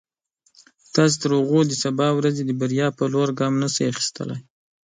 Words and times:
تاسو 0.95 1.15
تر 1.21 1.31
هغې 1.39 1.61
د 1.67 1.73
سبا 1.83 2.07
ورځې 2.17 2.41
د 2.45 2.51
بریا 2.61 2.87
په 2.97 3.03
لور 3.13 3.29
ګام 3.39 3.53
نشئ 3.61 3.85
اخیستلای. 3.91 4.39